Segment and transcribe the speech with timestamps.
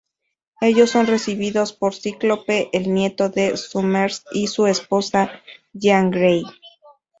[0.61, 5.29] Ellos son recibidos por Cíclope, el nieto de Summers, y su esposa,
[5.73, 6.43] Jean Grey.